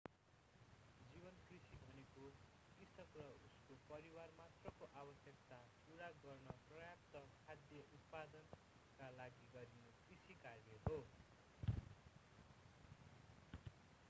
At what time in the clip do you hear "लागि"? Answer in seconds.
9.19-9.49